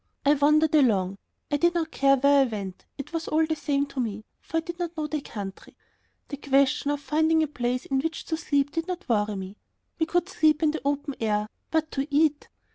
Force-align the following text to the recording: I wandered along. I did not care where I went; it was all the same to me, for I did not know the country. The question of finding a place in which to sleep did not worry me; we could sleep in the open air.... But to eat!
I 0.25 0.33
wandered 0.33 0.73
along. 0.73 1.17
I 1.51 1.57
did 1.57 1.75
not 1.75 1.91
care 1.91 2.17
where 2.17 2.41
I 2.41 2.45
went; 2.45 2.87
it 2.97 3.13
was 3.13 3.27
all 3.27 3.45
the 3.45 3.55
same 3.55 3.85
to 3.85 3.99
me, 3.99 4.23
for 4.39 4.57
I 4.57 4.61
did 4.61 4.79
not 4.79 4.97
know 4.97 5.05
the 5.05 5.21
country. 5.21 5.75
The 6.29 6.37
question 6.37 6.89
of 6.89 6.99
finding 6.99 7.43
a 7.43 7.47
place 7.47 7.85
in 7.85 7.99
which 7.99 8.25
to 8.25 8.35
sleep 8.37 8.71
did 8.71 8.87
not 8.87 9.07
worry 9.07 9.35
me; 9.35 9.57
we 9.99 10.07
could 10.07 10.27
sleep 10.27 10.63
in 10.63 10.71
the 10.71 10.81
open 10.83 11.13
air.... 11.19 11.47
But 11.69 11.91
to 11.91 12.07
eat! 12.09 12.49